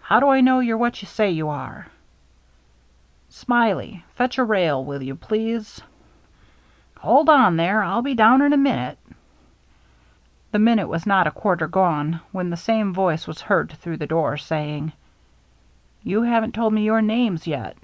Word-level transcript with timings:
How 0.00 0.18
do 0.18 0.26
I 0.26 0.40
know 0.40 0.58
you're 0.58 0.76
what 0.76 1.00
you 1.00 1.06
say 1.06 1.30
you 1.30 1.48
are?"" 1.48 1.86
Smiley, 3.44 4.04
fetch 4.16 4.36
a 4.38 4.42
rail, 4.42 4.84
will 4.84 5.00
you 5.00 5.14
please?"" 5.14 5.80
Hold 7.02 7.28
on 7.28 7.54
there! 7.56 7.80
I'll 7.84 8.02
be 8.02 8.16
down 8.16 8.42
in 8.42 8.52
a 8.52 8.56
minute." 8.56 8.98
The 10.50 10.58
minute 10.58 10.88
was 10.88 11.06
not 11.06 11.28
a 11.28 11.30
quarter 11.30 11.68
gone 11.68 12.20
when 12.32 12.50
the 12.50 12.56
same 12.56 12.92
voice 12.92 13.28
was 13.28 13.42
heard 13.42 13.70
through 13.70 13.98
the 13.98 14.08
door, 14.08 14.36
saying," 14.38 14.90
You 16.02 16.22
haven't 16.22 16.56
told 16.56 16.72
me 16.72 16.82
your 16.82 17.00
names 17.00 17.46
yet." 17.46 17.76